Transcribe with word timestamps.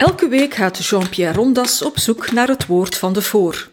Elke 0.00 0.28
week 0.28 0.54
gaat 0.54 0.86
Jean-Pierre 0.86 1.36
Rondas 1.36 1.82
op 1.82 1.98
zoek 1.98 2.32
naar 2.32 2.48
het 2.48 2.66
woord 2.66 2.96
van 2.96 3.12
de 3.12 3.22
voor. 3.22 3.70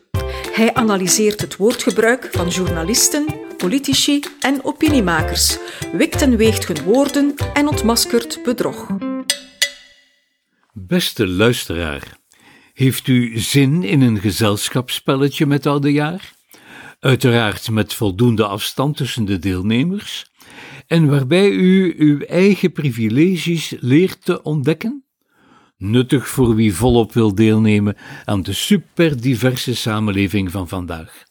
Hij 0.51 0.73
analyseert 0.73 1.41
het 1.41 1.55
woordgebruik 1.55 2.29
van 2.31 2.47
journalisten, 2.47 3.25
politici 3.57 4.23
en 4.39 4.63
opiniemakers, 4.63 5.57
wikt 5.91 6.21
en 6.21 6.37
weegt 6.37 6.67
hun 6.67 6.83
woorden 6.83 7.35
en 7.53 7.67
ontmaskert 7.67 8.39
bedrog. 8.43 8.87
Beste 10.73 11.27
luisteraar, 11.27 12.17
heeft 12.73 13.07
u 13.07 13.39
zin 13.39 13.83
in 13.83 14.01
een 14.01 14.19
gezelschapsspelletje 14.19 15.45
met 15.45 15.65
oudejaar? 15.65 16.33
Uiteraard 16.99 17.69
met 17.69 17.93
voldoende 17.93 18.45
afstand 18.45 18.97
tussen 18.97 19.25
de 19.25 19.39
deelnemers 19.39 20.31
en 20.87 21.09
waarbij 21.09 21.49
u 21.49 21.95
uw 21.97 22.19
eigen 22.19 22.71
privileges 22.71 23.75
leert 23.79 24.25
te 24.25 24.43
ontdekken? 24.43 25.06
Nuttig 25.77 26.27
voor 26.27 26.55
wie 26.55 26.73
volop 26.73 27.13
wil 27.13 27.35
deelnemen 27.35 27.95
aan 28.25 28.41
de 28.41 28.53
superdiverse 28.53 29.75
samenleving 29.75 30.51
van 30.51 30.67
vandaag. 30.67 31.23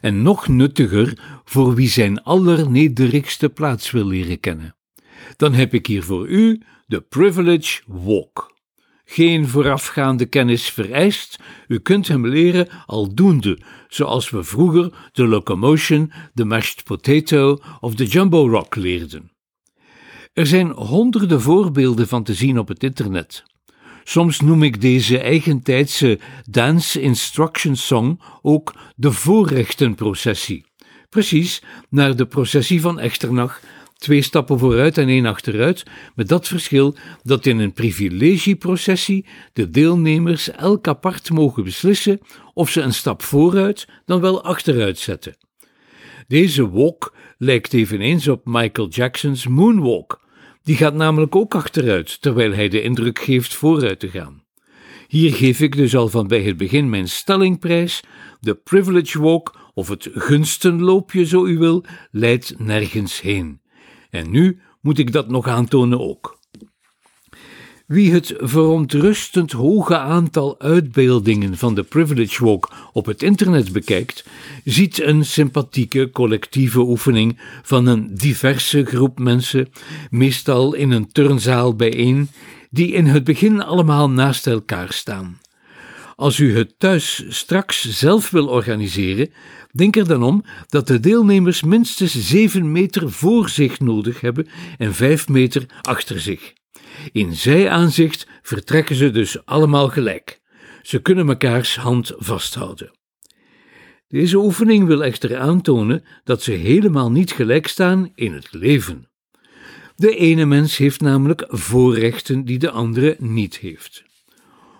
En 0.00 0.22
nog 0.22 0.48
nuttiger 0.48 1.40
voor 1.44 1.74
wie 1.74 1.88
zijn 1.88 2.22
allernederigste 2.22 3.48
plaats 3.48 3.90
wil 3.90 4.06
leren 4.06 4.40
kennen. 4.40 4.76
Dan 5.36 5.52
heb 5.52 5.74
ik 5.74 5.86
hier 5.86 6.02
voor 6.02 6.28
u 6.28 6.60
de 6.86 7.00
Privilege 7.00 7.82
Walk. 7.86 8.52
Geen 9.04 9.48
voorafgaande 9.48 10.26
kennis 10.26 10.70
vereist, 10.70 11.38
u 11.68 11.78
kunt 11.78 12.08
hem 12.08 12.26
leren 12.26 12.68
aldoende, 12.86 13.58
zoals 13.88 14.30
we 14.30 14.44
vroeger 14.44 15.10
de 15.12 15.26
locomotion, 15.26 16.12
de 16.32 16.44
mashed 16.44 16.84
potato 16.84 17.58
of 17.80 17.94
de 17.94 18.04
jumbo 18.04 18.48
rock 18.48 18.76
leerden. 18.76 19.32
Er 20.32 20.46
zijn 20.46 20.70
honderden 20.70 21.40
voorbeelden 21.40 22.08
van 22.08 22.24
te 22.24 22.34
zien 22.34 22.58
op 22.58 22.68
het 22.68 22.82
internet. 22.82 23.44
Soms 24.04 24.40
noem 24.40 24.62
ik 24.62 24.80
deze 24.80 25.18
eigentijdse 25.18 26.18
dance 26.50 27.00
instruction 27.00 27.76
song 27.76 28.20
ook 28.42 28.74
de 28.96 29.12
voorrechtenprocessie. 29.12 30.66
Precies 31.08 31.62
naar 31.90 32.16
de 32.16 32.26
processie 32.26 32.80
van 32.80 33.00
Echternach 33.00 33.60
twee 34.04 34.22
stappen 34.22 34.58
vooruit 34.58 34.98
en 34.98 35.08
één 35.08 35.26
achteruit, 35.26 35.82
met 36.14 36.28
dat 36.28 36.48
verschil 36.48 36.96
dat 37.22 37.46
in 37.46 37.58
een 37.58 37.72
privilegieprocessie 37.72 39.26
de 39.52 39.70
deelnemers 39.70 40.50
elk 40.50 40.88
apart 40.88 41.30
mogen 41.30 41.64
beslissen 41.64 42.20
of 42.54 42.70
ze 42.70 42.80
een 42.80 42.94
stap 42.94 43.22
vooruit 43.22 43.88
dan 44.04 44.20
wel 44.20 44.44
achteruit 44.44 44.98
zetten. 44.98 45.36
Deze 46.28 46.70
walk 46.70 47.14
lijkt 47.38 47.72
eveneens 47.72 48.28
op 48.28 48.40
Michael 48.44 48.88
Jackson's 48.88 49.46
moonwalk. 49.46 50.23
Die 50.64 50.76
gaat 50.76 50.94
namelijk 50.94 51.36
ook 51.36 51.54
achteruit, 51.54 52.20
terwijl 52.20 52.52
hij 52.52 52.68
de 52.68 52.82
indruk 52.82 53.18
geeft 53.18 53.54
vooruit 53.54 53.98
te 53.98 54.08
gaan. 54.08 54.42
Hier 55.08 55.34
geef 55.34 55.60
ik 55.60 55.76
dus 55.76 55.96
al 55.96 56.08
van 56.08 56.26
bij 56.26 56.42
het 56.42 56.56
begin 56.56 56.90
mijn 56.90 57.08
stellingprijs. 57.08 58.00
De 58.40 58.54
privilege 58.54 59.20
walk, 59.20 59.58
of 59.74 59.88
het 59.88 60.08
gunstenloopje 60.12 61.26
zo 61.26 61.46
u 61.46 61.58
wil, 61.58 61.84
leidt 62.10 62.58
nergens 62.58 63.20
heen. 63.20 63.60
En 64.10 64.30
nu 64.30 64.60
moet 64.80 64.98
ik 64.98 65.12
dat 65.12 65.28
nog 65.28 65.48
aantonen 65.48 66.00
ook. 66.00 66.38
Wie 67.86 68.12
het 68.12 68.34
verontrustend 68.36 69.52
hoge 69.52 69.98
aantal 69.98 70.60
uitbeeldingen 70.60 71.56
van 71.56 71.74
de 71.74 71.82
Privilege 71.82 72.44
Walk 72.44 72.72
op 72.92 73.06
het 73.06 73.22
internet 73.22 73.72
bekijkt, 73.72 74.24
ziet 74.64 75.02
een 75.02 75.24
sympathieke 75.24 76.10
collectieve 76.10 76.80
oefening 76.80 77.38
van 77.62 77.86
een 77.86 78.14
diverse 78.14 78.84
groep 78.84 79.18
mensen, 79.18 79.68
meestal 80.10 80.74
in 80.74 80.90
een 80.90 81.12
turnzaal 81.12 81.76
bijeen, 81.76 82.28
die 82.70 82.92
in 82.92 83.06
het 83.06 83.24
begin 83.24 83.62
allemaal 83.62 84.10
naast 84.10 84.46
elkaar 84.46 84.92
staan. 84.92 85.40
Als 86.16 86.38
u 86.38 86.56
het 86.56 86.74
thuis 86.78 87.24
straks 87.28 87.90
zelf 87.90 88.30
wil 88.30 88.46
organiseren, 88.46 89.30
denk 89.72 89.96
er 89.96 90.06
dan 90.06 90.22
om 90.22 90.44
dat 90.68 90.86
de 90.86 91.00
deelnemers 91.00 91.62
minstens 91.62 92.28
7 92.28 92.72
meter 92.72 93.12
voor 93.12 93.48
zich 93.48 93.80
nodig 93.80 94.20
hebben 94.20 94.48
en 94.78 94.94
5 94.94 95.28
meter 95.28 95.66
achter 95.82 96.20
zich. 96.20 96.52
In 97.12 97.32
zijaanzicht 97.32 98.26
vertrekken 98.42 98.96
ze 98.96 99.10
dus 99.10 99.46
allemaal 99.46 99.88
gelijk. 99.88 100.40
Ze 100.82 101.02
kunnen 101.02 101.26
mekaars 101.26 101.76
hand 101.76 102.12
vasthouden. 102.16 102.90
Deze 104.08 104.36
oefening 104.36 104.86
wil 104.86 105.04
echter 105.04 105.38
aantonen 105.38 106.04
dat 106.24 106.42
ze 106.42 106.52
helemaal 106.52 107.10
niet 107.10 107.32
gelijk 107.32 107.66
staan 107.66 108.12
in 108.14 108.32
het 108.32 108.48
leven. 108.52 109.08
De 109.96 110.16
ene 110.16 110.44
mens 110.44 110.76
heeft 110.76 111.00
namelijk 111.00 111.44
voorrechten 111.48 112.44
die 112.44 112.58
de 112.58 112.70
andere 112.70 113.16
niet 113.18 113.58
heeft. 113.58 114.04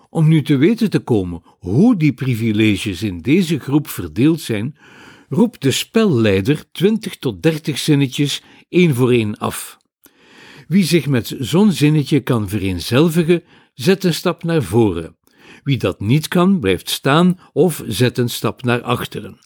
Om 0.09 0.27
nu 0.27 0.41
te 0.41 0.57
weten 0.57 0.89
te 0.89 0.99
komen 0.99 1.43
hoe 1.59 1.97
die 1.97 2.13
privileges 2.13 3.03
in 3.03 3.21
deze 3.21 3.59
groep 3.59 3.87
verdeeld 3.87 4.41
zijn, 4.41 4.77
roept 5.29 5.61
de 5.61 5.71
spelleider 5.71 6.71
20 6.71 7.17
tot 7.17 7.43
30 7.43 7.77
zinnetjes 7.77 8.41
één 8.69 8.95
voor 8.95 9.11
één 9.11 9.37
af. 9.37 9.77
Wie 10.67 10.83
zich 10.83 11.07
met 11.07 11.35
zo'n 11.39 11.71
zinnetje 11.71 12.19
kan 12.19 12.49
vereenzelvigen, 12.49 13.43
zet 13.73 14.03
een 14.03 14.13
stap 14.13 14.43
naar 14.43 14.63
voren. 14.63 15.17
Wie 15.63 15.77
dat 15.77 15.99
niet 15.99 16.27
kan, 16.27 16.59
blijft 16.59 16.89
staan 16.89 17.39
of 17.53 17.83
zet 17.87 18.17
een 18.17 18.29
stap 18.29 18.63
naar 18.63 18.81
achteren. 18.81 19.37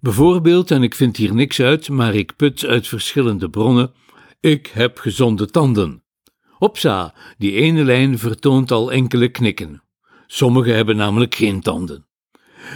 Bijvoorbeeld, 0.00 0.70
en 0.70 0.82
ik 0.82 0.94
vind 0.94 1.16
hier 1.16 1.34
niks 1.34 1.60
uit, 1.60 1.88
maar 1.88 2.14
ik 2.14 2.36
put 2.36 2.64
uit 2.64 2.88
verschillende 2.88 3.50
bronnen: 3.50 3.92
ik 4.40 4.66
heb 4.66 4.98
gezonde 4.98 5.46
tanden. 5.46 6.02
Hopsa, 6.42 7.14
die 7.38 7.52
ene 7.52 7.84
lijn 7.84 8.18
vertoont 8.18 8.70
al 8.70 8.92
enkele 8.92 9.28
knikken. 9.28 9.82
Sommigen 10.26 10.74
hebben 10.74 10.96
namelijk 10.96 11.34
geen 11.34 11.60
tanden. 11.60 12.06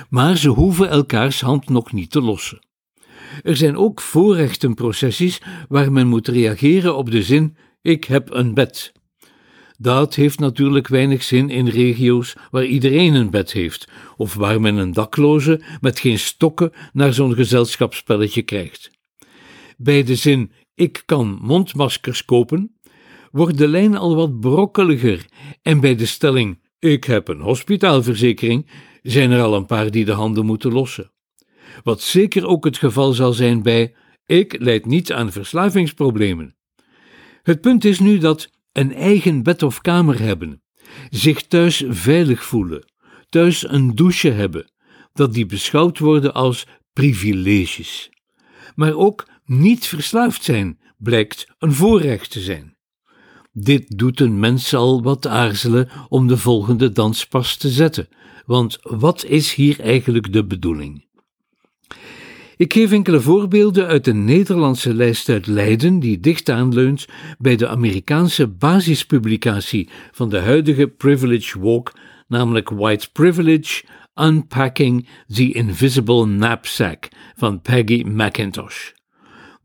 Maar 0.08 0.36
ze 0.36 0.48
hoeven 0.48 0.88
elkaars 0.88 1.40
hand 1.40 1.68
nog 1.68 1.92
niet 1.92 2.10
te 2.10 2.20
lossen. 2.20 2.66
Er 3.42 3.56
zijn 3.56 3.76
ook 3.76 4.00
voorrechtenprocessies 4.00 5.42
waar 5.68 5.92
men 5.92 6.06
moet 6.06 6.28
reageren 6.28 6.96
op 6.96 7.10
de 7.10 7.22
zin: 7.22 7.56
ik 7.84 8.04
heb 8.04 8.30
een 8.30 8.54
bed. 8.54 8.92
Dat 9.78 10.14
heeft 10.14 10.38
natuurlijk 10.38 10.88
weinig 10.88 11.22
zin 11.22 11.50
in 11.50 11.68
regio's 11.68 12.36
waar 12.50 12.64
iedereen 12.64 13.14
een 13.14 13.30
bed 13.30 13.52
heeft, 13.52 13.88
of 14.16 14.34
waar 14.34 14.60
men 14.60 14.76
een 14.76 14.92
dakloze 14.92 15.62
met 15.80 15.98
geen 15.98 16.18
stokken 16.18 16.72
naar 16.92 17.12
zo'n 17.12 17.34
gezelschapsspelletje 17.34 18.42
krijgt. 18.42 18.90
Bij 19.76 20.02
de 20.02 20.14
zin 20.14 20.52
ik 20.74 21.02
kan 21.06 21.38
mondmaskers 21.42 22.24
kopen, 22.24 22.76
wordt 23.30 23.58
de 23.58 23.68
lijn 23.68 23.96
al 23.96 24.16
wat 24.16 24.40
brokkeliger 24.40 25.26
en 25.62 25.80
bij 25.80 25.94
de 25.94 26.06
stelling 26.06 26.58
ik 26.78 27.04
heb 27.04 27.28
een 27.28 27.40
hospitaalverzekering, 27.40 28.70
zijn 29.02 29.30
er 29.30 29.42
al 29.42 29.54
een 29.54 29.66
paar 29.66 29.90
die 29.90 30.04
de 30.04 30.12
handen 30.12 30.46
moeten 30.46 30.72
lossen. 30.72 31.12
Wat 31.82 32.00
zeker 32.00 32.46
ook 32.46 32.64
het 32.64 32.78
geval 32.78 33.12
zal 33.12 33.32
zijn 33.32 33.62
bij 33.62 33.94
ik 34.26 34.56
leid 34.58 34.86
niet 34.86 35.12
aan 35.12 35.32
verslavingsproblemen. 35.32 36.56
Het 37.44 37.60
punt 37.60 37.84
is 37.84 37.98
nu 37.98 38.18
dat 38.18 38.50
een 38.72 38.94
eigen 38.94 39.42
bed 39.42 39.62
of 39.62 39.80
kamer 39.80 40.20
hebben, 40.20 40.62
zich 41.10 41.42
thuis 41.42 41.84
veilig 41.88 42.44
voelen, 42.44 42.92
thuis 43.28 43.68
een 43.68 43.94
douche 43.94 44.30
hebben, 44.30 44.70
dat 45.12 45.34
die 45.34 45.46
beschouwd 45.46 45.98
worden 45.98 46.34
als 46.34 46.66
privileges. 46.92 48.10
Maar 48.74 48.94
ook 48.94 49.28
niet 49.44 49.86
verslaafd 49.86 50.44
zijn 50.44 50.78
blijkt 50.98 51.46
een 51.58 51.72
voorrecht 51.72 52.30
te 52.30 52.40
zijn. 52.40 52.76
Dit 53.52 53.98
doet 53.98 54.20
een 54.20 54.38
mens 54.38 54.74
al 54.74 55.02
wat 55.02 55.26
aarzelen 55.26 55.88
om 56.08 56.26
de 56.26 56.36
volgende 56.36 56.92
danspas 56.92 57.56
te 57.56 57.68
zetten, 57.68 58.08
want 58.46 58.78
wat 58.82 59.24
is 59.24 59.54
hier 59.54 59.80
eigenlijk 59.80 60.32
de 60.32 60.44
bedoeling? 60.44 61.06
Ik 62.56 62.72
geef 62.72 62.92
enkele 62.92 63.20
voorbeelden 63.20 63.86
uit 63.86 64.04
de 64.04 64.14
Nederlandse 64.14 64.94
lijst 64.94 65.28
uit 65.28 65.46
Leiden, 65.46 66.00
die 66.00 66.20
dicht 66.20 66.48
aanleunt 66.48 67.06
bij 67.38 67.56
de 67.56 67.68
Amerikaanse 67.68 68.46
basispublicatie 68.48 69.88
van 70.12 70.28
de 70.28 70.38
huidige 70.38 70.86
Privilege 70.86 71.60
Walk, 71.60 71.92
namelijk 72.28 72.70
White 72.70 73.12
Privilege 73.12 73.82
Unpacking 74.14 75.08
the 75.26 75.52
Invisible 75.52 76.24
Knapsack 76.24 77.08
van 77.36 77.60
Peggy 77.60 78.02
McIntosh. 78.06 78.92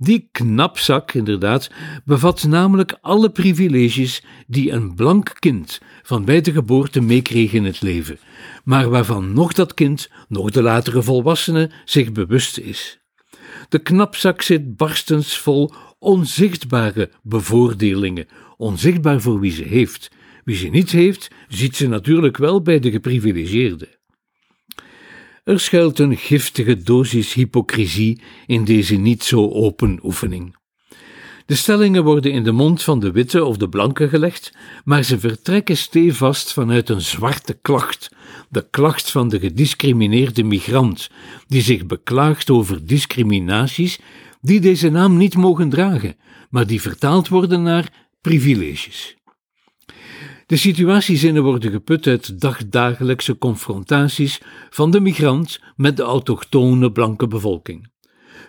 Die 0.02 0.30
knapzak, 0.32 1.14
inderdaad, 1.14 1.72
bevat 2.06 2.44
namelijk 2.44 2.98
alle 3.02 3.30
privileges 3.30 4.24
die 4.48 4.72
een 4.72 4.96
blank 4.96 5.36
kind 5.40 5.82
van 6.04 6.26
bij 6.26 6.42
de 6.42 6.52
geboorte 6.52 7.02
meekreeg 7.02 7.54
in 7.54 7.66
het 7.66 7.82
leven, 7.82 8.20
maar 8.64 8.90
waarvan 8.90 9.34
nog 9.34 9.54
dat 9.54 9.74
kind, 9.74 10.10
nog 10.28 10.52
de 10.52 10.62
latere 10.62 11.04
volwassene 11.04 11.72
zich 11.86 12.12
bewust 12.12 12.58
is. 12.58 13.00
De 13.70 13.80
knapzak 13.80 14.42
zit 14.42 14.76
barstens 14.76 15.38
vol 15.38 15.72
onzichtbare 15.98 17.12
bevoordelingen, 17.24 18.28
onzichtbaar 18.58 19.22
voor 19.22 19.40
wie 19.40 19.52
ze 19.52 19.64
heeft. 19.64 20.12
Wie 20.44 20.56
ze 20.56 20.68
niet 20.68 20.92
heeft, 20.92 21.32
ziet 21.48 21.76
ze 21.76 21.88
natuurlijk 21.88 22.38
wel 22.38 22.62
bij 22.62 22.80
de 22.80 22.92
geprivilegeerden. 22.92 23.99
Er 25.50 25.60
schuilt 25.60 26.00
een 26.00 26.18
giftige 26.18 26.84
dosis 26.84 27.34
hypocrisie 27.34 28.22
in 28.46 28.64
deze 28.64 28.96
niet 28.96 29.24
zo 29.24 29.50
open 29.50 30.00
oefening. 30.04 30.56
De 31.46 31.56
stellingen 31.56 32.04
worden 32.04 32.32
in 32.32 32.44
de 32.44 32.52
mond 32.52 32.84
van 32.84 33.00
de 33.00 33.12
witte 33.12 33.46
of 33.46 33.58
de 33.58 33.70
blanke 33.70 34.10
gelegd, 34.10 34.54
maar 34.84 35.04
ze 35.04 35.20
vertrekken 35.20 35.78
stevast 35.78 36.54
vanuit 36.54 36.90
een 36.90 37.02
zwarte 37.02 37.54
klacht, 37.62 38.10
de 38.50 38.68
klacht 38.70 39.12
van 39.12 39.30
de 39.30 39.40
gediscrimineerde 39.40 40.44
migrant, 40.44 41.10
die 41.48 41.62
zich 41.62 41.86
beklaagt 41.86 42.50
over 42.50 42.86
discriminaties 42.86 44.00
die 44.42 44.60
deze 44.60 44.90
naam 44.90 45.18
niet 45.18 45.36
mogen 45.36 45.70
dragen, 45.70 46.16
maar 46.50 46.68
die 46.68 46.82
vertaald 46.82 47.28
worden 47.28 47.62
naar 47.62 48.08
privileges. 48.22 49.19
De 50.50 50.58
situatiezinnen 50.58 51.44
worden 51.44 51.72
geput 51.72 52.08
uit 52.08 52.42
dagdagelijkse 52.42 53.38
confrontaties 53.38 54.42
van 54.70 54.92
de 54.92 55.00
migrant 55.00 55.60
met 55.76 55.98
de 55.98 56.04
autochtone 56.04 56.92
blanke 56.92 57.28
bevolking. 57.28 57.92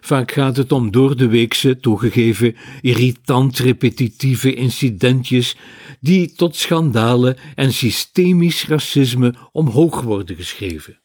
Vaak 0.01 0.33
gaat 0.33 0.57
het 0.57 0.73
om 0.73 0.91
door 0.91 1.17
de 1.17 1.29
weekse, 1.29 1.81
toegegeven, 1.81 2.57
irritant 2.81 3.59
repetitieve 3.59 4.55
incidentjes 4.55 5.57
die 6.01 6.33
tot 6.33 6.57
schandalen 6.57 7.37
en 7.55 7.73
systemisch 7.73 8.67
racisme 8.67 9.35
omhoog 9.53 10.01
worden 10.01 10.37
geschreven. 10.37 11.01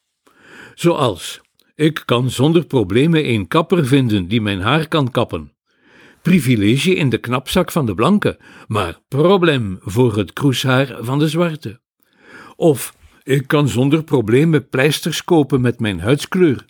Zoals: 0.75 1.41
Ik 1.75 2.03
kan 2.05 2.29
zonder 2.29 2.65
problemen 2.65 3.29
een 3.29 3.47
kapper 3.47 3.85
vinden 3.85 4.27
die 4.27 4.41
mijn 4.41 4.61
haar 4.61 4.87
kan 4.87 5.11
kappen. 5.11 5.54
Privilege 6.25 6.95
in 6.95 7.09
de 7.09 7.17
knapzak 7.17 7.71
van 7.71 7.85
de 7.85 7.93
blanke, 7.93 8.37
maar 8.67 8.99
probleem 9.07 9.77
voor 9.81 10.17
het 10.17 10.33
kroeshaar 10.33 10.97
van 10.99 11.19
de 11.19 11.29
zwarte. 11.29 11.79
Of 12.55 12.95
ik 13.23 13.47
kan 13.47 13.67
zonder 13.67 14.03
problemen 14.03 14.69
pleisters 14.69 15.23
kopen 15.23 15.61
met 15.61 15.79
mijn 15.79 15.99
huidskleur 15.99 16.65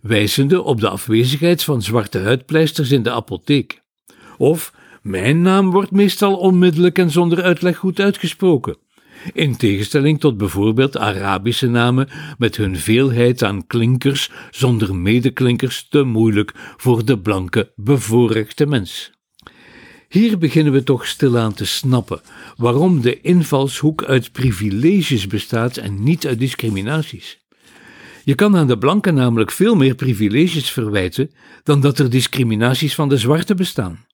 wijzende 0.00 0.62
op 0.62 0.80
de 0.80 0.88
afwezigheid 0.88 1.64
van 1.64 1.82
zwarte 1.82 2.18
huidpleisters 2.18 2.90
in 2.90 3.02
de 3.02 3.10
apotheek. 3.10 3.82
Of 4.38 4.72
mijn 5.02 5.42
naam 5.42 5.70
wordt 5.70 5.90
meestal 5.90 6.36
onmiddellijk 6.36 6.98
en 6.98 7.10
zonder 7.10 7.42
uitleg 7.42 7.76
goed 7.76 8.00
uitgesproken. 8.00 8.76
In 9.32 9.56
tegenstelling 9.56 10.20
tot 10.20 10.36
bijvoorbeeld 10.36 10.98
Arabische 10.98 11.68
namen 11.68 12.08
met 12.38 12.56
hun 12.56 12.76
veelheid 12.76 13.42
aan 13.42 13.66
klinkers 13.66 14.30
zonder 14.50 14.94
medeklinkers 14.94 15.88
te 15.88 16.02
moeilijk 16.02 16.52
voor 16.76 17.04
de 17.04 17.18
blanke, 17.18 17.72
bevoorrechte 17.76 18.66
mens. 18.66 19.10
Hier 20.08 20.38
beginnen 20.38 20.72
we 20.72 20.82
toch 20.82 21.06
stilaan 21.06 21.54
te 21.54 21.66
snappen 21.66 22.20
waarom 22.56 23.00
de 23.00 23.20
invalshoek 23.20 24.04
uit 24.04 24.32
privileges 24.32 25.26
bestaat 25.26 25.76
en 25.76 26.02
niet 26.02 26.26
uit 26.26 26.38
discriminaties. 26.38 27.38
Je 28.24 28.34
kan 28.34 28.56
aan 28.56 28.66
de 28.66 28.78
blanken 28.78 29.14
namelijk 29.14 29.50
veel 29.50 29.74
meer 29.74 29.94
privileges 29.94 30.70
verwijten 30.70 31.30
dan 31.62 31.80
dat 31.80 31.98
er 31.98 32.10
discriminaties 32.10 32.94
van 32.94 33.08
de 33.08 33.16
zwarte 33.16 33.54
bestaan. 33.54 34.04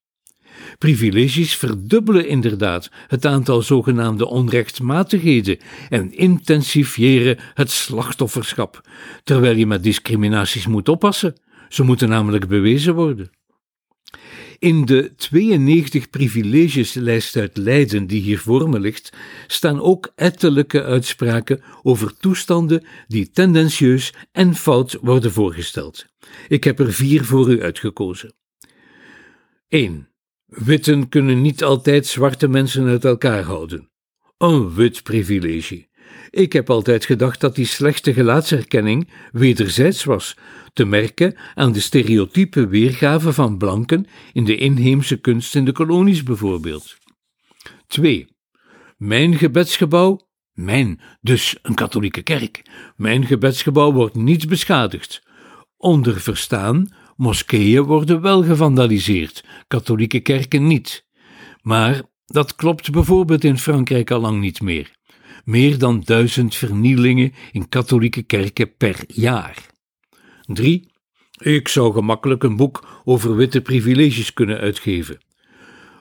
Privileges 0.78 1.56
verdubbelen 1.56 2.28
inderdaad 2.28 2.90
het 3.06 3.26
aantal 3.26 3.62
zogenaamde 3.62 4.26
onrechtmatigheden 4.26 5.58
en 5.88 6.12
intensifiëren 6.12 7.38
het 7.54 7.70
slachtofferschap, 7.70 8.80
terwijl 9.24 9.56
je 9.56 9.66
met 9.66 9.82
discriminaties 9.82 10.66
moet 10.66 10.88
oppassen. 10.88 11.34
Ze 11.68 11.82
moeten 11.82 12.08
namelijk 12.08 12.48
bewezen 12.48 12.94
worden. 12.94 13.30
In 14.58 14.84
de 14.84 15.12
92 15.16 16.10
privilegeslijst 16.10 17.36
uit 17.36 17.56
Leiden 17.56 18.06
die 18.06 18.20
hier 18.20 18.38
voor 18.38 18.68
me 18.68 18.80
ligt, 18.80 19.12
staan 19.46 19.80
ook 19.80 20.12
ettelijke 20.14 20.82
uitspraken 20.82 21.62
over 21.82 22.16
toestanden 22.16 22.86
die 23.08 23.30
tendentieus 23.30 24.12
en 24.32 24.54
fout 24.54 24.98
worden 25.00 25.32
voorgesteld. 25.32 26.06
Ik 26.48 26.64
heb 26.64 26.78
er 26.78 26.92
vier 26.92 27.24
voor 27.24 27.50
u 27.50 27.62
uitgekozen. 27.62 28.32
1. 29.68 30.08
Witten 30.46 31.08
kunnen 31.08 31.40
niet 31.42 31.64
altijd 31.64 32.06
zwarte 32.06 32.48
mensen 32.48 32.86
uit 32.86 33.04
elkaar 33.04 33.42
houden. 33.42 33.90
Een 34.38 34.74
wit 34.74 35.02
privilege. 35.02 35.86
Ik 36.30 36.52
heb 36.52 36.70
altijd 36.70 37.04
gedacht 37.04 37.40
dat 37.40 37.54
die 37.54 37.66
slechte 37.66 38.12
gelaatsherkenning 38.12 39.08
wederzijds 39.32 40.04
was, 40.04 40.36
te 40.72 40.84
merken 40.84 41.36
aan 41.54 41.72
de 41.72 41.80
stereotype 41.80 42.66
weergave 42.68 43.32
van 43.32 43.58
blanken 43.58 44.06
in 44.32 44.44
de 44.44 44.56
inheemse 44.56 45.16
kunst 45.16 45.54
in 45.54 45.64
de 45.64 45.72
kolonies 45.72 46.22
bijvoorbeeld. 46.22 46.96
2. 47.86 48.26
Mijn 48.96 49.36
gebedsgebouw, 49.38 50.28
mijn, 50.52 51.00
dus 51.20 51.58
een 51.62 51.74
katholieke 51.74 52.22
kerk, 52.22 52.62
mijn 52.96 53.26
gebedsgebouw 53.26 53.92
wordt 53.92 54.14
niet 54.14 54.48
beschadigd. 54.48 55.22
Onder 55.76 56.20
verstaan, 56.20 56.88
moskeeën 57.16 57.82
worden 57.82 58.20
wel 58.20 58.42
gevandaliseerd, 58.42 59.44
katholieke 59.68 60.20
kerken 60.20 60.66
niet. 60.66 61.06
Maar 61.62 62.02
dat 62.26 62.54
klopt 62.54 62.90
bijvoorbeeld 62.90 63.44
in 63.44 63.58
Frankrijk 63.58 64.10
al 64.10 64.20
lang 64.20 64.40
niet 64.40 64.60
meer. 64.60 64.94
Meer 65.44 65.78
dan 65.78 66.02
duizend 66.04 66.54
vernielingen 66.54 67.32
in 67.52 67.68
katholieke 67.68 68.22
kerken 68.22 68.76
per 68.76 69.04
jaar. 69.06 69.66
3. 70.46 70.90
Ik 71.38 71.68
zou 71.68 71.92
gemakkelijk 71.92 72.42
een 72.42 72.56
boek 72.56 73.02
over 73.04 73.36
witte 73.36 73.60
privileges 73.60 74.32
kunnen 74.32 74.58
uitgeven. 74.58 75.18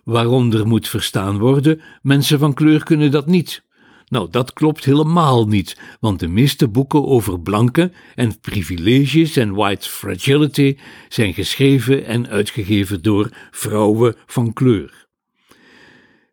Waaronder 0.04 0.68
moet 0.68 0.88
verstaan 0.88 1.38
worden, 1.38 1.82
mensen 2.02 2.40
van 2.40 2.54
kleur 2.54 2.84
kunnen 2.84 3.12
dat 3.12 3.26
niet. 3.26 3.64
Nou, 4.07 4.28
dat 4.30 4.54
klopt 4.54 4.86
helemaal 4.86 5.48
niet, 5.48 5.78
want 6.00 6.19
de 6.19 6.28
meeste 6.28 6.68
boeken 6.68 7.06
over 7.06 7.40
blanken 7.40 7.94
en 8.16 8.40
privileges 8.40 9.38
en 9.38 9.54
white 9.54 9.90
fragility 9.90 10.78
zijn 11.10 11.34
geschreven 11.34 12.06
en 12.06 12.28
uitgegeven 12.28 13.02
door 13.02 13.30
vrouwen 13.52 14.16
van 14.25 14.54
kleur. 14.54 15.07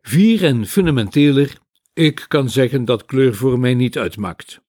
Vier 0.01 0.43
en 0.43 0.65
fundamenteler, 0.65 1.53
ik 1.93 2.25
kan 2.27 2.49
zeggen 2.49 2.85
dat 2.85 3.05
kleur 3.05 3.35
voor 3.35 3.59
mij 3.59 3.73
niet 3.73 3.97
uitmaakt. 3.97 4.61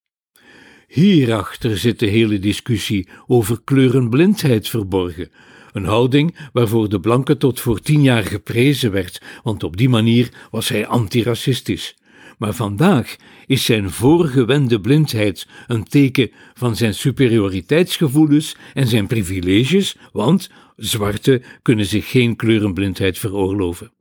Hierachter 0.89 1.79
zit 1.79 1.99
de 1.99 2.07
hele 2.07 2.39
discussie 2.39 3.09
over 3.27 3.61
kleurenblindheid 3.65 4.69
verborgen. 4.69 5.31
Een 5.73 5.85
houding 5.85 6.37
waarvoor 6.53 6.89
de 6.89 7.01
blanke 7.01 7.37
tot 7.37 7.61
voor 7.61 7.81
tien 7.81 8.03
jaar 8.03 8.25
geprezen 8.25 8.93
werd, 8.93 9.23
want 9.43 9.63
op 9.63 9.77
die 9.77 9.89
manier 9.89 10.49
was 10.51 10.69
hij 10.69 10.87
antiracistisch. 10.87 11.97
Maar 12.39 12.53
vandaag 12.53 13.17
is 13.47 13.65
zijn 13.65 13.91
voorgewende 13.91 14.81
blindheid 14.81 15.49
een 15.67 15.85
teken 15.85 16.31
van 16.55 16.77
zijn 16.77 16.95
superioriteitsgevoelens 16.95 18.57
en 18.75 18.87
zijn 18.87 19.07
privileges, 19.07 19.97
want 20.13 20.51
zwarte 20.77 21.43
kunnen 21.63 21.87
zich 21.87 22.11
geen 22.11 22.37
kleurenblindheid 22.37 23.19
veroorloven. 23.19 23.93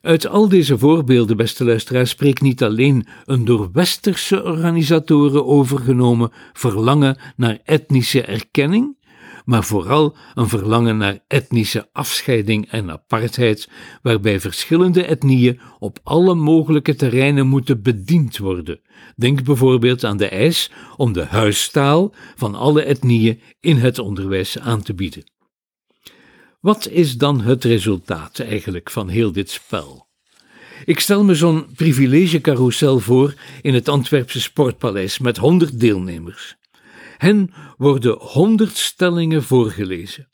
Uit 0.00 0.26
al 0.26 0.48
deze 0.48 0.78
voorbeelden, 0.78 1.36
beste 1.36 1.64
luisteraars, 1.64 2.10
spreekt 2.10 2.40
niet 2.40 2.62
alleen 2.62 3.06
een 3.24 3.44
door 3.44 3.70
westerse 3.72 4.44
organisatoren 4.44 5.46
overgenomen 5.46 6.32
verlangen 6.52 7.16
naar 7.36 7.58
etnische 7.64 8.22
erkenning, 8.22 8.96
maar 9.50 9.64
vooral 9.64 10.16
een 10.34 10.48
verlangen 10.48 10.96
naar 10.96 11.18
etnische 11.26 11.88
afscheiding 11.92 12.70
en 12.70 12.90
apartheid, 12.90 13.68
waarbij 14.02 14.40
verschillende 14.40 15.04
etnieën 15.04 15.60
op 15.78 15.98
alle 16.02 16.34
mogelijke 16.34 16.94
terreinen 16.94 17.46
moeten 17.46 17.82
bediend 17.82 18.38
worden. 18.38 18.80
Denk 19.16 19.44
bijvoorbeeld 19.44 20.04
aan 20.04 20.16
de 20.16 20.28
eis 20.28 20.70
om 20.96 21.12
de 21.12 21.24
huistaal 21.24 22.14
van 22.36 22.54
alle 22.54 22.84
etnieën 22.84 23.40
in 23.60 23.76
het 23.76 23.98
onderwijs 23.98 24.58
aan 24.58 24.82
te 24.82 24.94
bieden. 24.94 25.30
Wat 26.60 26.88
is 26.88 27.16
dan 27.16 27.40
het 27.40 27.64
resultaat 27.64 28.38
eigenlijk 28.38 28.90
van 28.90 29.08
heel 29.08 29.32
dit 29.32 29.50
spel? 29.50 30.08
Ik 30.84 31.00
stel 31.00 31.24
me 31.24 31.34
zo'n 31.34 31.66
privilegecarousel 31.74 32.98
voor 32.98 33.34
in 33.62 33.74
het 33.74 33.88
Antwerpse 33.88 34.40
Sportpaleis 34.40 35.18
met 35.18 35.36
honderd 35.36 35.80
deelnemers. 35.80 36.58
Hen 37.20 37.50
worden 37.76 38.18
honderd 38.18 38.76
stellingen 38.76 39.42
voorgelezen. 39.42 40.28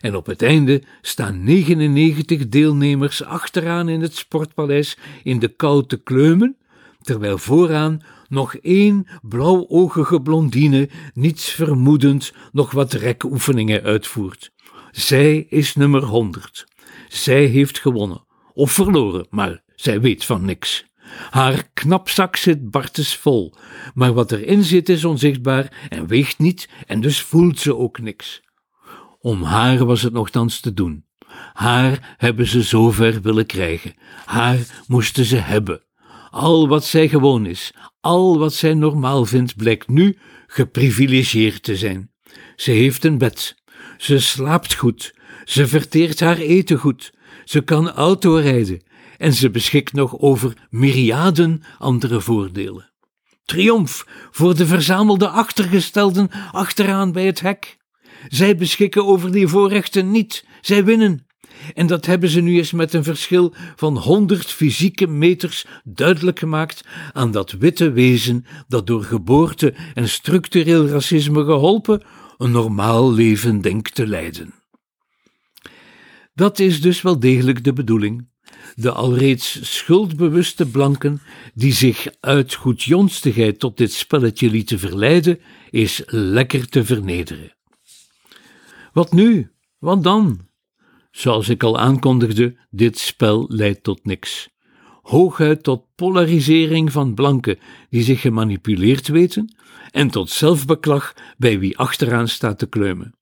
En 0.00 0.16
op 0.16 0.26
het 0.26 0.42
einde 0.42 0.82
staan 1.00 1.44
99 1.44 2.48
deelnemers 2.48 3.24
achteraan 3.24 3.88
in 3.88 4.00
het 4.00 4.16
Sportpaleis 4.16 4.98
in 5.22 5.38
de 5.38 5.48
kou 5.48 5.86
te 5.86 5.96
kleumen, 5.96 6.56
terwijl 7.00 7.38
vooraan 7.38 8.00
nog 8.28 8.54
één 8.56 9.06
blauwogige 9.22 10.20
blondine, 10.20 10.88
niets 11.12 11.50
vermoedend, 11.50 12.32
nog 12.52 12.70
wat 12.70 12.92
rekoefeningen 12.92 13.82
uitvoert. 13.82 14.52
Zij 14.90 15.46
is 15.48 15.74
nummer 15.74 16.02
100. 16.02 16.66
Zij 17.08 17.44
heeft 17.44 17.78
gewonnen. 17.78 18.24
Of 18.52 18.72
verloren, 18.72 19.26
maar 19.30 19.62
zij 19.74 20.00
weet 20.00 20.24
van 20.24 20.44
niks. 20.44 20.84
Haar 21.30 21.68
knapzak 21.74 22.36
zit 22.36 22.70
bartes 22.70 23.16
vol, 23.16 23.54
maar 23.94 24.12
wat 24.12 24.32
erin 24.32 24.62
zit 24.62 24.88
is 24.88 25.04
onzichtbaar 25.04 25.86
en 25.88 26.06
weegt 26.06 26.38
niet 26.38 26.68
en 26.86 27.00
dus 27.00 27.20
voelt 27.20 27.58
ze 27.58 27.76
ook 27.76 27.98
niks. 27.98 28.42
Om 29.20 29.42
haar 29.42 29.84
was 29.84 30.02
het 30.02 30.12
nogthans 30.12 30.60
te 30.60 30.74
doen. 30.74 31.04
Haar 31.52 32.14
hebben 32.16 32.46
ze 32.46 32.62
zover 32.62 33.22
willen 33.22 33.46
krijgen. 33.46 33.94
Haar 34.24 34.58
moesten 34.86 35.24
ze 35.24 35.36
hebben. 35.36 35.82
Al 36.30 36.68
wat 36.68 36.84
zij 36.84 37.08
gewoon 37.08 37.46
is, 37.46 37.72
al 38.00 38.38
wat 38.38 38.54
zij 38.54 38.74
normaal 38.74 39.24
vindt, 39.24 39.56
blijkt 39.56 39.88
nu 39.88 40.18
geprivilegeerd 40.46 41.62
te 41.62 41.76
zijn. 41.76 42.10
Ze 42.56 42.70
heeft 42.70 43.04
een 43.04 43.18
bed, 43.18 43.54
ze 43.96 44.18
slaapt 44.18 44.74
goed, 44.74 45.14
ze 45.44 45.66
verteert 45.66 46.20
haar 46.20 46.36
eten 46.36 46.78
goed, 46.78 47.12
ze 47.44 47.60
kan 47.60 47.90
autorijden 47.90 48.82
en 49.18 49.32
ze 49.32 49.50
beschikt 49.50 49.92
nog 49.92 50.18
over 50.18 50.66
myriaden 50.70 51.62
andere 51.78 52.20
voordelen. 52.20 52.92
Triomf 53.44 54.06
voor 54.30 54.56
de 54.56 54.66
verzamelde 54.66 55.28
achtergestelden 55.28 56.30
achteraan 56.50 57.12
bij 57.12 57.26
het 57.26 57.40
hek. 57.40 57.76
Zij 58.28 58.56
beschikken 58.56 59.06
over 59.06 59.32
die 59.32 59.48
voorrechten 59.48 60.10
niet, 60.10 60.44
zij 60.60 60.84
winnen. 60.84 61.26
En 61.74 61.86
dat 61.86 62.06
hebben 62.06 62.28
ze 62.28 62.40
nu 62.40 62.56
eens 62.56 62.72
met 62.72 62.94
een 62.94 63.04
verschil 63.04 63.54
van 63.76 63.96
honderd 63.96 64.46
fysieke 64.46 65.06
meters 65.06 65.66
duidelijk 65.84 66.38
gemaakt 66.38 66.84
aan 67.12 67.30
dat 67.30 67.52
witte 67.52 67.90
wezen 67.90 68.44
dat 68.68 68.86
door 68.86 69.04
geboorte 69.04 69.74
en 69.94 70.08
structureel 70.08 70.86
racisme 70.86 71.44
geholpen 71.44 72.02
een 72.36 72.50
normaal 72.50 73.12
leven 73.12 73.60
denkt 73.60 73.94
te 73.94 74.06
leiden. 74.06 74.54
Dat 76.34 76.58
is 76.58 76.80
dus 76.80 77.02
wel 77.02 77.18
degelijk 77.18 77.64
de 77.64 77.72
bedoeling. 77.72 78.28
De 78.74 78.92
alreeds 78.92 79.76
schuldbewuste 79.76 80.66
blanken, 80.66 81.20
die 81.54 81.72
zich 81.72 82.06
uit 82.20 82.54
goedjonstigheid 82.54 83.58
tot 83.58 83.76
dit 83.76 83.92
spelletje 83.92 84.50
lieten 84.50 84.78
verleiden, 84.78 85.38
is 85.70 86.02
lekker 86.06 86.68
te 86.68 86.84
vernederen. 86.84 87.54
Wat 88.92 89.12
nu? 89.12 89.50
Wat 89.78 90.02
dan? 90.02 90.48
Zoals 91.10 91.48
ik 91.48 91.62
al 91.62 91.78
aankondigde, 91.78 92.56
dit 92.70 92.98
spel 92.98 93.44
leidt 93.48 93.82
tot 93.82 94.04
niks. 94.04 94.48
Hooguit 95.02 95.62
tot 95.62 95.84
polarisering 95.94 96.92
van 96.92 97.14
blanken 97.14 97.58
die 97.90 98.02
zich 98.02 98.20
gemanipuleerd 98.20 99.08
weten 99.08 99.56
en 99.90 100.10
tot 100.10 100.30
zelfbeklag 100.30 101.14
bij 101.36 101.58
wie 101.58 101.78
achteraan 101.78 102.28
staat 102.28 102.58
te 102.58 102.66
kleumen. 102.66 103.14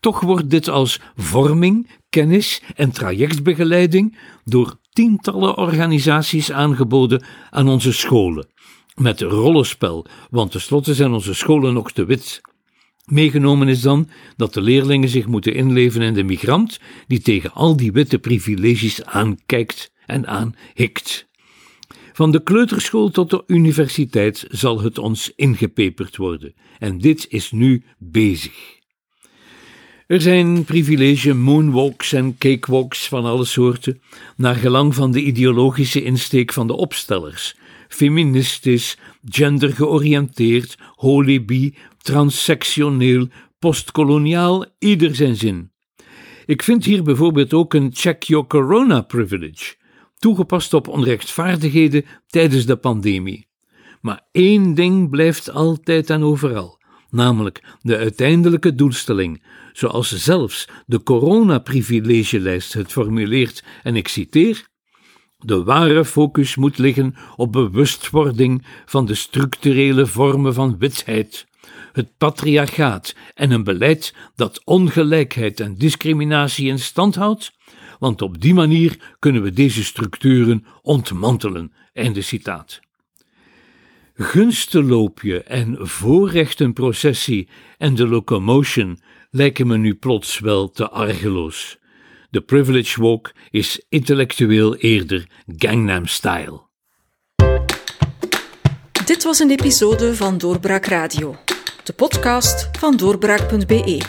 Toch 0.00 0.20
wordt 0.20 0.50
dit 0.50 0.68
als 0.68 1.00
vorming, 1.16 1.90
kennis 2.16 2.62
en 2.74 2.90
trajectbegeleiding 2.90 4.18
door 4.44 4.78
tientallen 4.92 5.56
organisaties 5.56 6.52
aangeboden 6.52 7.24
aan 7.50 7.68
onze 7.68 7.92
scholen. 7.92 8.48
Met 8.94 9.20
rollenspel, 9.20 10.06
want 10.30 10.50
tenslotte 10.50 10.94
zijn 10.94 11.12
onze 11.12 11.34
scholen 11.34 11.74
nog 11.74 11.92
te 11.92 12.04
wit. 12.04 12.40
Meegenomen 13.04 13.68
is 13.68 13.80
dan 13.80 14.08
dat 14.36 14.54
de 14.54 14.60
leerlingen 14.60 15.08
zich 15.08 15.26
moeten 15.26 15.54
inleven 15.54 16.02
in 16.02 16.14
de 16.14 16.22
migrant 16.22 16.80
die 17.06 17.20
tegen 17.20 17.52
al 17.52 17.76
die 17.76 17.92
witte 17.92 18.18
privileges 18.18 19.04
aankijkt 19.04 19.92
en 20.06 20.26
aanhikt. 20.26 21.26
Van 22.12 22.30
de 22.30 22.42
kleuterschool 22.42 23.10
tot 23.10 23.30
de 23.30 23.44
universiteit 23.46 24.44
zal 24.48 24.80
het 24.80 24.98
ons 24.98 25.32
ingepeperd 25.34 26.16
worden, 26.16 26.54
en 26.78 26.98
dit 26.98 27.26
is 27.28 27.50
nu 27.50 27.82
bezig. 27.98 28.75
Er 30.06 30.20
zijn 30.20 30.64
privilege 30.64 31.34
moonwalks 31.34 32.12
en 32.12 32.38
cakewalks 32.38 33.08
van 33.08 33.24
alle 33.24 33.44
soorten, 33.44 34.00
naar 34.36 34.54
gelang 34.54 34.94
van 34.94 35.10
de 35.10 35.22
ideologische 35.22 36.02
insteek 36.02 36.52
van 36.52 36.66
de 36.66 36.72
opstellers. 36.72 37.56
Feministisch, 37.88 38.96
gendergeoriënteerd, 39.24 40.78
holy 40.94 41.74
transsectioneel, 42.02 43.28
postkoloniaal, 43.58 44.64
ieder 44.78 45.14
zijn 45.14 45.36
zin. 45.36 45.70
Ik 46.44 46.62
vind 46.62 46.84
hier 46.84 47.02
bijvoorbeeld 47.02 47.54
ook 47.54 47.74
een 47.74 47.90
check 47.94 48.22
your 48.22 48.46
corona 48.46 49.00
privilege, 49.00 49.74
toegepast 50.18 50.74
op 50.74 50.88
onrechtvaardigheden 50.88 52.04
tijdens 52.26 52.66
de 52.66 52.76
pandemie. 52.76 53.46
Maar 54.00 54.26
één 54.32 54.74
ding 54.74 55.10
blijft 55.10 55.50
altijd 55.50 56.10
en 56.10 56.22
overal, 56.22 56.78
namelijk 57.16 57.62
de 57.82 57.96
uiteindelijke 57.96 58.74
doelstelling, 58.74 59.42
zoals 59.72 60.16
zelfs 60.16 60.68
de 60.86 61.02
coronaprivilegelijst 61.02 62.72
het 62.72 62.92
formuleert, 62.92 63.64
en 63.82 63.96
ik 63.96 64.08
citeer: 64.08 64.66
De 65.38 65.62
ware 65.62 66.04
focus 66.04 66.56
moet 66.56 66.78
liggen 66.78 67.14
op 67.36 67.52
bewustwording 67.52 68.66
van 68.86 69.06
de 69.06 69.14
structurele 69.14 70.06
vormen 70.06 70.54
van 70.54 70.78
witheid, 70.78 71.46
het 71.92 72.16
patriarchaat 72.16 73.14
en 73.34 73.50
een 73.50 73.64
beleid 73.64 74.14
dat 74.34 74.64
ongelijkheid 74.64 75.60
en 75.60 75.76
discriminatie 75.76 76.68
in 76.68 76.78
stand 76.78 77.14
houdt, 77.14 77.52
want 77.98 78.22
op 78.22 78.40
die 78.40 78.54
manier 78.54 79.14
kunnen 79.18 79.42
we 79.42 79.52
deze 79.52 79.84
structuren 79.84 80.66
ontmantelen. 80.82 81.72
Einde 81.92 82.22
citaat. 82.22 82.85
Gunstenloopje 84.18 85.42
en 85.42 85.76
voorrechtenprocessie 85.78 87.48
en 87.78 87.94
de 87.94 88.08
locomotion 88.08 89.00
lijken 89.30 89.66
me 89.66 89.76
nu 89.76 89.94
plots 89.94 90.38
wel 90.38 90.70
te 90.70 90.88
argeloos. 90.88 91.78
De 92.30 92.40
privilege 92.40 93.02
walk 93.02 93.32
is 93.50 93.84
intellectueel 93.88 94.76
eerder 94.76 95.26
Gangnam 95.46 96.06
Style. 96.06 96.60
Dit 99.04 99.22
was 99.24 99.38
een 99.38 99.50
episode 99.50 100.14
van 100.14 100.38
Doorbraak 100.38 100.86
Radio, 100.86 101.36
de 101.84 101.92
podcast 101.92 102.68
van 102.78 102.96
doorbraak.be. 102.96 104.00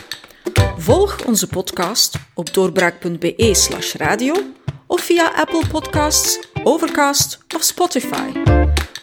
Volg 0.76 1.24
onze 1.24 1.46
podcast 1.46 2.18
op 2.34 2.54
doorbraak.be/radio 2.54 4.34
of 4.86 5.00
via 5.00 5.32
Apple 5.34 5.62
Podcasts, 5.70 6.48
Overcast 6.62 7.44
of 7.54 7.62
Spotify. 7.62 8.57